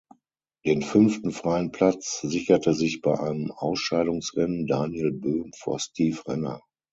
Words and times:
Den 0.65 0.81
fünften 0.81 1.29
freien 1.29 1.71
Platz 1.71 2.21
sicherte 2.21 2.73
sich 2.73 3.01
bei 3.01 3.19
einem 3.19 3.51
Ausscheidungsrennen 3.51 4.65
Daniel 4.65 5.11
Böhm 5.13 5.51
vor 5.55 5.77
Steve 5.79 6.17
Renner. 6.27 6.59